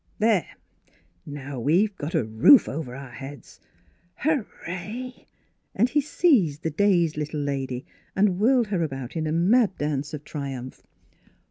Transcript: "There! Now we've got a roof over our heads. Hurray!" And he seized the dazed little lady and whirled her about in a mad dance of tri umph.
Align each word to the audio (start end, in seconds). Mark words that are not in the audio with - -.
"There! 0.27 0.47
Now 1.27 1.59
we've 1.59 1.95
got 1.95 2.15
a 2.15 2.23
roof 2.23 2.67
over 2.67 2.95
our 2.95 3.11
heads. 3.11 3.59
Hurray!" 4.23 5.27
And 5.75 5.89
he 5.89 6.01
seized 6.01 6.63
the 6.63 6.71
dazed 6.71 7.17
little 7.17 7.41
lady 7.41 7.85
and 8.15 8.39
whirled 8.39 8.69
her 8.69 8.81
about 8.81 9.15
in 9.15 9.27
a 9.27 9.31
mad 9.31 9.77
dance 9.77 10.11
of 10.15 10.23
tri 10.23 10.55
umph. 10.55 10.81